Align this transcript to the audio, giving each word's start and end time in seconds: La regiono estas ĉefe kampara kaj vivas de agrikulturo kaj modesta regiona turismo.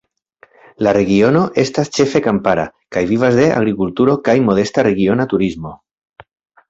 La 0.85 0.93
regiono 0.95 1.43
estas 1.63 1.91
ĉefe 1.99 2.21
kampara 2.27 2.65
kaj 2.97 3.05
vivas 3.13 3.37
de 3.43 3.47
agrikulturo 3.59 4.17
kaj 4.29 4.37
modesta 4.51 4.87
regiona 4.89 5.29
turismo. 5.35 5.77